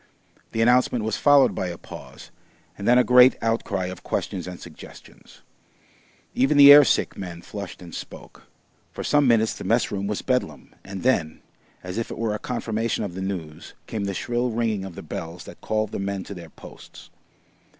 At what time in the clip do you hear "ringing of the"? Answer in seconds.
14.49-15.03